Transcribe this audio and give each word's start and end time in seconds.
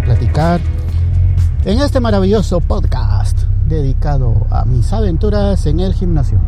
a 0.00 0.02
platicar 0.02 0.60
en 1.64 1.80
este 1.80 2.00
maravilloso 2.00 2.60
podcast 2.60 3.38
dedicado 3.66 4.46
a 4.50 4.64
mis 4.64 4.92
aventuras 4.92 5.66
en 5.66 5.80
el 5.80 5.92
gimnasio. 5.92 6.38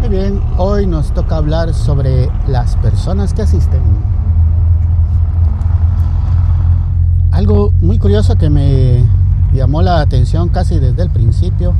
Muy 0.00 0.08
bien, 0.08 0.40
hoy 0.56 0.86
nos 0.86 1.12
toca 1.14 1.36
hablar 1.36 1.72
sobre 1.72 2.28
las 2.48 2.74
personas 2.76 3.32
que 3.32 3.42
asisten. 3.42 3.80
Algo 7.30 7.72
muy 7.80 7.98
curioso 7.98 8.36
que 8.36 8.50
me 8.50 9.04
llamó 9.52 9.82
la 9.82 10.00
atención 10.00 10.48
casi 10.48 10.78
desde 10.80 11.02
el 11.02 11.10
principio 11.10 11.74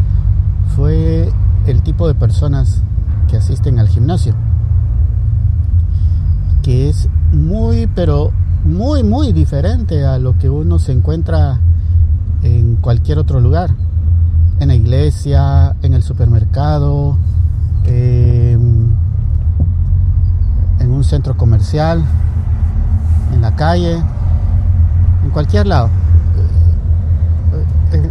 fue 0.77 1.33
el 1.66 1.83
tipo 1.83 2.06
de 2.06 2.15
personas 2.15 2.83
que 3.28 3.37
asisten 3.37 3.80
al 3.80 3.88
gimnasio. 3.88 4.34
Que 6.62 6.88
es 6.88 7.09
muy, 7.33 7.88
pero 7.88 8.33
muy, 8.66 9.02
muy 9.02 9.33
diferente 9.33 10.05
a 10.05 10.19
lo 10.19 10.37
que 10.38 10.51
uno 10.51 10.79
se 10.79 10.93
encuentra 10.93 11.61
en 12.43 12.77
cualquier 12.77 13.19
otro 13.19 13.41
lugar. 13.41 13.70
En 14.59 14.69
la 14.69 14.74
iglesia, 14.74 15.77
en 15.83 15.95
el 15.95 16.02
supermercado, 16.02 17.16
en 17.84 18.97
un 20.80 21.05
centro 21.05 21.37
comercial, 21.37 22.02
en 23.33 23.43
la 23.43 23.55
calle, 23.55 24.02
en 25.24 25.30
cualquier 25.30 25.66
lado. 25.66 25.91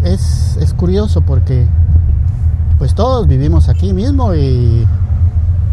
Es, 0.04 0.58
es 0.62 0.74
curioso 0.74 1.22
porque 1.22 1.68
pues 2.78 2.96
todos 2.96 3.28
vivimos 3.28 3.70
aquí 3.70 3.94
mismo 3.94 4.34
y 4.36 4.86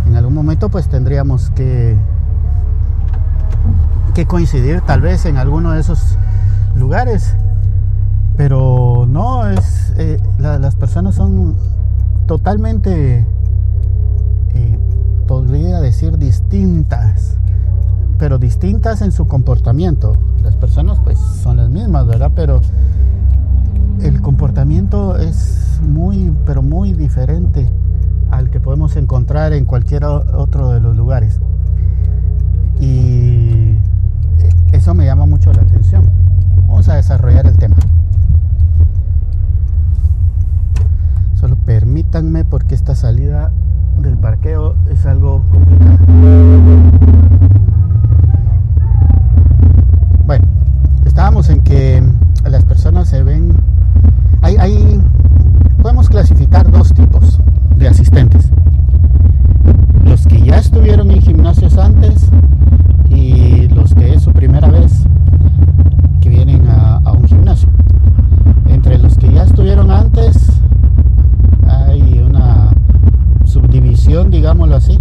en 0.06 0.17
algún 0.17 0.34
momento 0.34 0.69
pues 0.69 0.89
tendríamos 0.89 1.51
que 1.51 1.97
que 4.15 4.27
coincidir 4.27 4.81
tal 4.83 5.01
vez 5.01 5.27
en 5.27 5.37
alguno 5.37 5.73
de 5.73 5.81
esos 5.81 6.17
lugares. 6.77 7.35
Pero 8.37 9.07
no, 9.09 9.49
es 9.49 9.93
eh, 9.97 10.19
las 10.39 10.75
personas 10.77 11.15
son 11.15 11.57
totalmente, 12.27 13.27
eh, 14.55 14.79
podría 15.27 15.81
decir, 15.81 16.19
distintas, 16.19 17.37
pero 18.19 18.39
distintas 18.39 19.03
en 19.03 19.13
su 19.13 19.27
comportamiento. 19.27 20.17
Las 20.43 20.57
personas 20.57 20.99
pues 21.05 21.19
son 21.19 21.59
las 21.59 21.69
mismas, 21.69 22.07
¿verdad? 22.07 22.33
Pero 22.35 22.61
el 24.01 24.21
comportamiento 24.23 25.17
es 25.17 25.81
muy, 25.83 26.33
pero 26.47 26.63
muy 26.63 26.93
diferente 26.93 27.71
al 28.31 28.51
que 28.51 28.61
podemos 28.61 28.97
encontrar 28.97 29.53
en 29.53 29.67
cualquier 29.67 30.05
otro 30.05 30.71
de 30.71 30.81
los 30.81 30.97
lugares. 30.97 31.39
En 51.48 51.62
que 51.62 52.03
las 52.48 52.65
personas 52.65 53.09
se 53.09 53.23
ven... 53.23 53.55
Hay, 54.43 54.57
hay, 54.57 55.01
podemos 55.81 56.09
clasificar 56.09 56.71
dos 56.71 56.93
tipos 56.93 57.39
de 57.77 57.89
asistentes. 57.89 58.51
Los 60.05 60.27
que 60.27 60.43
ya 60.43 60.59
estuvieron 60.59 61.11
en 61.11 61.21
gimnasios 61.21 61.78
antes 61.78 62.28
y 63.09 63.69
los 63.69 63.94
que 63.94 64.15
es 64.15 64.22
su 64.22 64.33
primera 64.33 64.69
vez 64.69 65.05
que 66.21 66.28
vienen 66.28 66.69
a, 66.69 67.00
un 67.12 67.25
gimnasio. 67.27 67.69
Entre 68.69 68.99
los 68.99 69.16
que 69.16 69.33
ya 69.33 69.45
estuvieron 69.45 69.91
antes 69.91 70.37
hay 71.69 72.21
una 72.21 72.71
subdivisión, 73.45 74.31
digámoslo 74.31 74.77
así, 74.77 74.99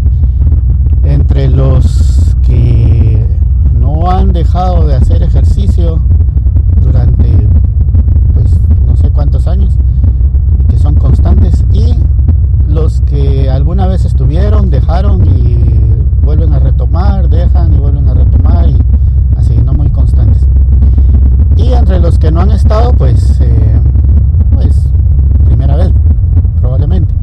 entre 1.04 1.50
los 1.50 2.36
que 2.42 3.28
no 3.74 4.10
han 4.10 4.34
dejado 4.34 4.88
de 4.88 4.96
hacer 4.96 5.24
ejercicio 5.24 6.00
durante 6.82 7.30
pues 8.34 8.52
no 8.86 8.96
sé 8.96 9.10
cuántos 9.10 9.48
años 9.48 9.78
y 10.60 10.64
que 10.66 10.78
son 10.78 10.96
constantes 10.96 11.66
y 11.72 11.96
los 12.68 13.02
que 13.02 13.50
dejaron 14.32 15.26
y 15.26 15.58
vuelven 16.24 16.54
a 16.54 16.60
retomar, 16.60 17.28
dejan 17.28 17.74
y 17.74 17.78
vuelven 17.78 18.08
a 18.08 18.14
retomar 18.14 18.70
y 18.70 18.78
así, 19.36 19.58
no 19.58 19.74
muy 19.74 19.90
constantes. 19.90 20.48
Y 21.58 21.74
entre 21.74 22.00
los 22.00 22.18
que 22.18 22.32
no 22.32 22.40
han 22.40 22.52
estado, 22.52 22.94
pues, 22.94 23.42
eh, 23.42 23.82
pues, 24.54 24.90
primera 25.46 25.76
vez, 25.76 25.92
probablemente. 26.62 27.14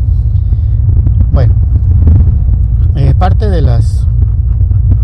Bueno, 1.32 1.54
eh, 2.96 3.14
parte 3.18 3.48
de 3.48 3.62
las 3.62 4.06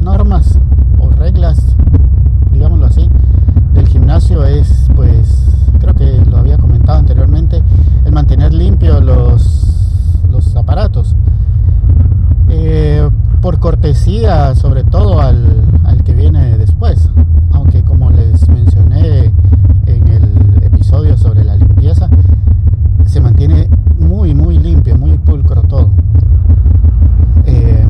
normas 0.03 0.59
o 0.99 1.09
reglas, 1.09 1.75
digámoslo 2.53 2.85
así, 2.85 3.09
del 3.73 3.89
gimnasio 3.89 4.45
es, 4.45 4.91
pues, 4.95 5.47
creo 5.81 5.95
que 5.95 6.23
lo 6.31 6.37
había 6.37 6.59
comentado 6.59 6.99
anteriormente, 6.99 7.63
el 8.05 8.13
mantener 8.13 8.53
limpio 8.53 9.01
los, 9.01 10.21
los 10.31 10.55
aparatos. 10.55 11.17
Eh, 12.57 13.11
sobre 14.55 14.83
todo 14.85 15.21
al, 15.21 15.61
al 15.85 16.03
que 16.05 16.15
viene 16.15 16.57
después. 16.57 17.11
Aunque 17.53 17.85
como 17.85 18.11
les 18.11 18.49
mencioné 18.49 19.31
en 19.85 20.09
el 20.09 20.63
episodio 20.63 21.19
sobre 21.19 21.45
la 21.45 21.55
limpieza, 21.55 22.09
se 23.05 23.21
mantiene 23.21 23.69
muy, 23.99 24.35
muy 24.35 24.59
limpio, 24.59 24.97
muy 24.97 25.19
pulcro 25.19 25.61
todo. 25.63 25.91
Eh, 27.45 27.87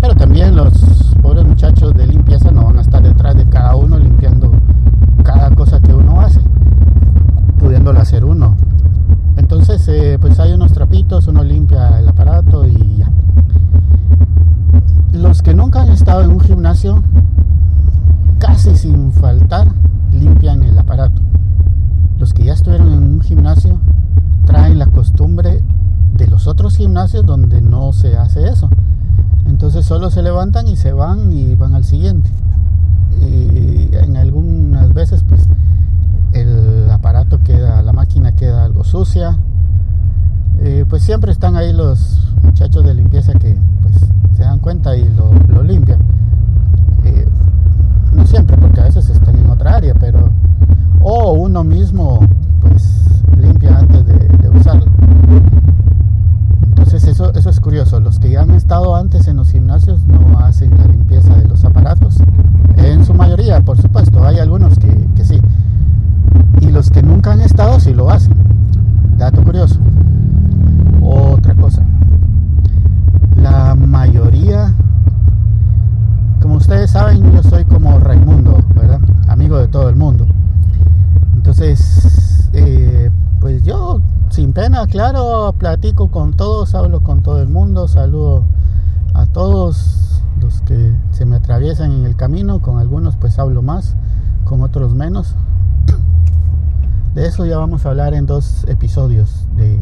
pero 0.00 0.14
también 0.14 0.54
los 0.54 0.72
pobres 1.20 1.44
muchachos 1.44 1.94
de 1.94 2.06
limpieza 2.06 2.52
no 2.52 2.66
van 2.66 2.78
a 2.78 2.82
estar 2.82 3.02
detrás 3.02 3.34
de 3.36 3.44
cada 3.46 3.74
uno 3.74 3.98
limpiando 3.98 4.52
cada 5.24 5.50
cosa 5.50 5.80
que 5.80 5.92
uno 5.92 6.20
hace, 6.20 6.40
pudiéndolo 7.58 7.98
hacer 7.98 8.24
uno. 8.24 8.56
Entonces, 9.36 9.86
eh, 9.88 10.16
pues 10.20 10.38
hay 10.38 10.52
unos 10.52 10.72
trapitos, 10.72 11.26
uno 11.26 11.42
limpia 11.42 11.98
el 11.98 12.06
aparato 12.06 12.64
y 12.64 12.98
ya 12.98 13.10
los 15.38 15.42
que 15.44 15.54
nunca 15.54 15.82
han 15.82 15.90
estado 15.90 16.22
en 16.22 16.32
un 16.32 16.40
gimnasio, 16.40 17.00
casi 18.40 18.74
sin 18.74 19.12
faltar, 19.12 19.68
limpian 20.12 20.64
el 20.64 20.76
aparato. 20.76 21.22
Los 22.18 22.34
que 22.34 22.42
ya 22.42 22.54
estuvieron 22.54 22.92
en 22.92 23.04
un 23.04 23.20
gimnasio 23.20 23.78
traen 24.46 24.80
la 24.80 24.86
costumbre 24.86 25.62
de 26.14 26.26
los 26.26 26.48
otros 26.48 26.76
gimnasios 26.76 27.24
donde 27.24 27.60
no 27.60 27.92
se 27.92 28.16
hace 28.16 28.48
eso. 28.48 28.68
Entonces 29.46 29.86
solo 29.86 30.10
se 30.10 30.24
levantan 30.24 30.66
y 30.66 30.74
se 30.74 30.92
van 30.92 31.30
y 31.30 31.54
van 31.54 31.76
al 31.76 31.84
siguiente. 31.84 32.30
Y 33.20 33.94
en 33.94 34.16
algunas 34.16 34.92
veces 34.92 35.22
pues 35.22 35.46
el 36.32 36.90
aparato 36.90 37.44
queda, 37.44 37.80
la 37.82 37.92
máquina 37.92 38.32
queda 38.32 38.64
algo 38.64 38.82
sucia. 38.82 39.38
Eh, 40.58 40.84
pues 40.88 41.04
siempre 41.04 41.30
están 41.30 41.54
ahí 41.54 41.72
los 41.72 42.27
muchachos 42.48 42.82
de 42.82 42.94
limpieza 42.94 43.34
que 43.34 43.56
pues 43.82 43.94
se 44.34 44.42
dan 44.42 44.58
cuenta 44.58 44.96
y 44.96 45.04
lo, 45.14 45.62
limpian. 45.62 46.00
Eh, 47.04 47.28
no 48.14 48.26
siempre, 48.26 48.56
porque 48.56 48.80
a 48.80 48.84
veces 48.84 49.10
están 49.10 49.36
en 49.36 49.50
otra 49.50 49.76
área, 49.76 49.94
pero 49.94 50.30
o 51.00 51.34
uno 51.34 51.62
mismo 51.62 52.20
pues 52.60 53.22
limpia 53.36 53.78
antes 53.78 54.06
de, 54.06 54.48
usarlo. 54.48 54.86
Entonces 56.70 57.04
eso, 57.04 57.34
eso 57.34 57.50
es 57.50 57.60
curioso. 57.60 58.00
Los 58.00 58.18
que 58.18 58.30
ya 58.30 58.40
han 58.40 58.50
estado 58.52 58.96
antes 58.96 59.28
en 59.28 59.36
los 59.36 59.50
gimnasios 59.50 60.00
no 60.06 60.38
hacen 60.38 60.76
la 60.78 60.86
limpieza 60.86 61.34
de 61.36 61.46
los 61.46 61.64
aparatos. 61.64 62.16
En 62.76 63.04
su 63.04 63.12
mayoría, 63.12 63.60
por 63.60 63.80
supuesto, 63.80 64.24
hay 64.24 64.38
algunos 64.38 64.78
que, 64.78 65.06
que 65.14 65.24
sí. 65.24 65.40
Y 66.62 66.70
los 66.70 66.88
que 66.90 67.02
nunca 67.02 67.32
han 67.32 67.42
estado 67.42 67.78
sí 67.78 67.92
lo 67.92 68.10
hacen. 68.10 68.34
Dato 69.18 69.44
curioso. 69.44 69.78
Otra 71.02 71.54
cosa 71.54 71.87
la 73.50 73.74
mayoría, 73.74 74.74
como 76.40 76.56
ustedes 76.56 76.90
saben, 76.90 77.32
yo 77.32 77.42
soy 77.42 77.64
como 77.64 77.98
Raimundo, 77.98 78.58
¿verdad? 78.74 79.00
Amigo 79.26 79.58
de 79.58 79.68
todo 79.68 79.88
el 79.88 79.96
mundo. 79.96 80.26
Entonces, 81.34 82.50
eh, 82.52 83.10
pues 83.40 83.62
yo, 83.62 84.02
sin 84.30 84.52
pena, 84.52 84.86
claro, 84.86 85.54
platico 85.56 86.10
con 86.10 86.34
todos, 86.34 86.74
hablo 86.74 87.02
con 87.02 87.22
todo 87.22 87.40
el 87.40 87.48
mundo, 87.48 87.88
saludo 87.88 88.44
a 89.14 89.26
todos 89.26 90.22
los 90.40 90.60
que 90.62 90.94
se 91.12 91.24
me 91.24 91.36
atraviesan 91.36 91.92
en 91.92 92.04
el 92.04 92.16
camino, 92.16 92.60
con 92.60 92.78
algunos 92.78 93.16
pues 93.16 93.38
hablo 93.38 93.62
más, 93.62 93.96
con 94.44 94.62
otros 94.62 94.94
menos. 94.94 95.34
De 97.14 97.26
eso 97.26 97.46
ya 97.46 97.56
vamos 97.56 97.86
a 97.86 97.90
hablar 97.90 98.12
en 98.12 98.26
dos 98.26 98.64
episodios, 98.68 99.46
de 99.56 99.80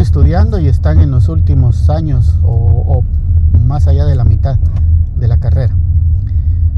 estudiando 0.00 0.58
y 0.58 0.66
están 0.66 1.00
en 1.00 1.10
los 1.10 1.28
últimos 1.28 1.90
años 1.90 2.36
o, 2.42 3.04
más 3.66 3.86
allá 3.86 4.04
de 4.04 4.16
la 4.16 4.24
mitad 4.24 4.58
de 5.18 5.28
la 5.28 5.36
carrera. 5.38 5.74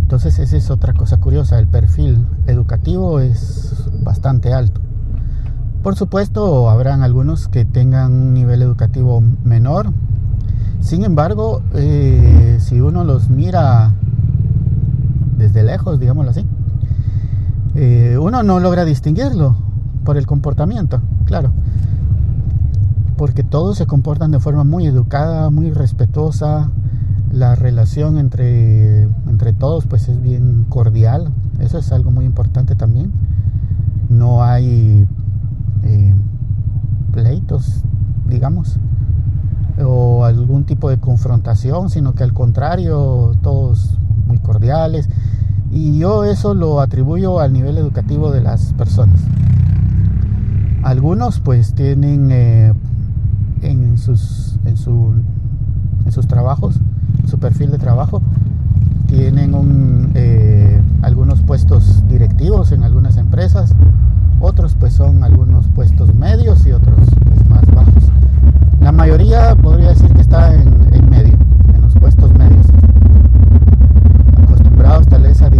Entonces 0.02 0.38
esa 0.38 0.56
es 0.56 0.70
otra 0.70 0.92
cosa 0.92 1.18
curiosa, 1.18 1.58
el 1.58 1.66
perfil 1.66 2.26
educativo 2.46 3.20
es 3.20 3.88
bastante 4.02 4.52
alto. 4.52 4.80
Por 5.82 5.96
supuesto, 5.96 6.68
habrán 6.68 7.02
algunos 7.02 7.48
que 7.48 7.64
tengan 7.64 8.12
un 8.12 8.34
nivel 8.34 8.62
educativo 8.62 9.22
menor. 9.42 9.92
Sin 10.80 11.04
embargo, 11.04 11.62
eh, 11.74 12.58
si 12.60 12.80
uno 12.80 13.04
los 13.04 13.30
mira 13.30 13.94
desde 15.38 15.62
lejos, 15.62 15.98
digámoslo 15.98 16.30
así, 16.30 16.46
eh, 17.74 18.18
uno 18.20 18.42
no 18.42 18.60
logra 18.60 18.84
distinguirlo 18.84 19.56
por 20.04 20.18
el 20.18 20.26
comportamiento, 20.26 21.00
claro. 21.24 21.52
Porque 23.16 23.44
todos 23.44 23.78
se 23.78 23.86
comportan 23.86 24.30
de 24.30 24.40
forma 24.40 24.64
muy 24.64 24.86
educada, 24.86 25.50
muy 25.50 25.70
respetuosa. 25.70 26.70
La 27.30 27.54
relación 27.54 28.18
entre, 28.18 29.04
entre 29.28 29.52
todos 29.52 29.86
pues 29.86 30.08
es 30.08 30.20
bien 30.20 30.64
cordial. 30.68 31.32
Eso 31.60 31.78
es 31.78 31.92
algo 31.92 32.10
muy 32.10 32.24
importante 32.24 32.74
también. 32.74 33.12
No 34.08 34.42
hay 34.42 35.06
eh, 35.82 36.14
pleitos, 37.12 37.82
digamos, 38.28 38.78
o 39.82 40.24
algún 40.24 40.64
tipo 40.64 40.90
de 40.90 40.98
confrontación, 40.98 41.90
sino 41.90 42.14
que 42.14 42.22
al 42.22 42.32
contrario, 42.32 43.36
todos 43.42 43.98
muy 44.26 44.38
cordiales. 44.38 45.08
Y 45.70 45.98
yo 45.98 46.24
eso 46.24 46.54
lo 46.54 46.80
atribuyo 46.80 47.40
al 47.40 47.52
nivel 47.52 47.78
educativo 47.78 48.30
de 48.30 48.42
las 48.42 48.72
personas. 48.74 49.20
Algunos 50.82 51.40
pues 51.40 51.74
tienen 51.74 52.28
eh, 52.30 52.74
en, 53.62 53.98
sus, 53.98 54.56
en, 54.64 54.76
su, 54.76 55.14
en 56.04 56.12
sus 56.12 56.26
trabajos, 56.26 56.76
su 57.28 57.38
perfil 57.38 57.70
de 57.70 57.78
trabajo, 57.78 58.22
tienen 59.06 59.54
un, 59.54 60.10
eh, 60.14 60.80
algunos 61.02 61.40
puestos 61.42 62.02
directivos 62.08 62.72
en 62.72 62.82
algunas 62.82 63.16
empresas, 63.16 63.74
otros 64.40 64.74
pues 64.78 64.92
son 64.94 65.22
algunos 65.22 65.68
puestos 65.68 66.14
medios 66.14 66.66
y 66.66 66.72
otros 66.72 66.98
pues, 67.24 67.48
más 67.48 67.66
bajos. 67.74 68.04
La 68.80 68.92
mayoría 68.92 69.54
podría 69.54 69.90
decir 69.90 70.10
que 70.12 70.20
está 70.20 70.54
en, 70.54 70.68
en 70.92 71.10
medio, 71.10 71.36
en 71.74 71.82
los 71.82 71.94
puestos 71.94 72.32
medios 72.34 72.66
acostumbrados 74.44 75.06
tal 75.06 75.22
vez 75.22 75.40
a 75.42 75.50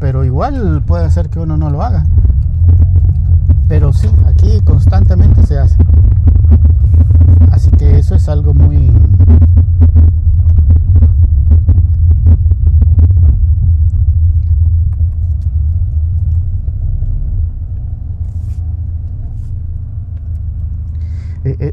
pero 0.00 0.24
igual 0.24 0.82
puede 0.86 1.10
ser 1.10 1.28
que 1.28 1.40
uno 1.40 1.56
no 1.56 1.70
lo 1.70 1.82
haga. 1.82 2.06
Pero 3.68 3.92
sí, 3.92 4.08
aquí 4.26 4.60
constantemente 4.64 5.44
se 5.46 5.58
hace. 5.58 5.76
Así 7.50 7.70
que 7.70 7.98
eso 7.98 8.14
es 8.14 8.28
algo 8.28 8.54
muy 8.54 8.90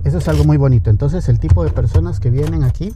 eso 0.05 0.19
es 0.19 0.27
algo 0.27 0.45
muy 0.45 0.57
bonito. 0.57 0.89
Entonces 0.89 1.27
el 1.29 1.39
tipo 1.39 1.63
de 1.63 1.71
personas 1.71 2.19
que 2.19 2.29
vienen 2.29 2.63
aquí 2.63 2.93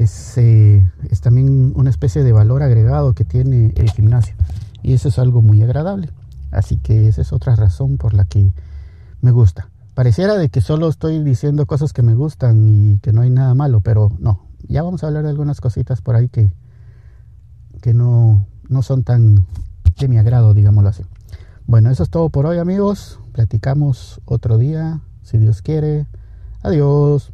es, 0.00 0.38
eh, 0.38 0.90
es, 1.10 1.20
también 1.20 1.72
una 1.76 1.90
especie 1.90 2.24
de 2.24 2.32
valor 2.32 2.62
agregado 2.62 3.12
que 3.12 3.24
tiene 3.24 3.74
el 3.76 3.90
gimnasio. 3.90 4.34
Y 4.82 4.94
eso 4.94 5.08
es 5.08 5.18
algo 5.18 5.42
muy 5.42 5.62
agradable. 5.62 6.10
Así 6.50 6.78
que 6.78 7.06
esa 7.06 7.20
es 7.20 7.32
otra 7.34 7.54
razón 7.54 7.98
por 7.98 8.14
la 8.14 8.24
que 8.24 8.52
me 9.20 9.30
gusta. 9.30 9.68
Pareciera 9.94 10.36
de 10.36 10.48
que 10.48 10.62
solo 10.62 10.88
estoy 10.88 11.22
diciendo 11.22 11.66
cosas 11.66 11.92
que 11.92 12.02
me 12.02 12.14
gustan 12.14 12.66
y 12.66 12.98
que 13.00 13.12
no 13.12 13.20
hay 13.20 13.30
nada 13.30 13.54
malo, 13.54 13.80
pero 13.80 14.10
no. 14.18 14.46
Ya 14.68 14.82
vamos 14.82 15.04
a 15.04 15.08
hablar 15.08 15.24
de 15.24 15.30
algunas 15.30 15.60
cositas 15.60 16.00
por 16.00 16.16
ahí 16.16 16.28
que, 16.28 16.50
que 17.82 17.92
no, 17.92 18.46
no 18.68 18.82
son 18.82 19.04
tan 19.04 19.44
de 19.98 20.08
mi 20.08 20.16
agrado, 20.16 20.54
digámoslo 20.54 20.88
así. 20.88 21.02
Bueno, 21.66 21.90
eso 21.90 22.04
es 22.04 22.08
todo 22.08 22.30
por 22.30 22.46
hoy 22.46 22.56
amigos. 22.56 23.20
Platicamos 23.32 24.22
otro 24.24 24.56
día 24.56 25.00
si 25.22 25.36
Dios 25.36 25.60
quiere. 25.60 26.06
Adiós. 26.62 27.32